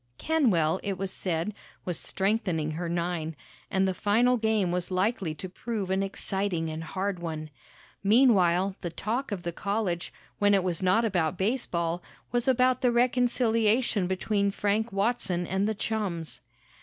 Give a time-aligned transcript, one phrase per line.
[0.17, 1.53] Kenwell, it was said,
[1.85, 3.35] was strengthening her nine,
[3.69, 7.51] and the final game was likely to prove an exciting and hard one.
[8.03, 12.01] Meanwhile, the talk of the college, when it was not about baseball,
[12.31, 16.41] was about the reconciliation between Frank Watson and the chums.